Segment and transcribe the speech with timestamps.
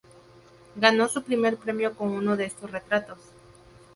[0.77, 3.19] Ganó su primer premio con uno de estos retratos.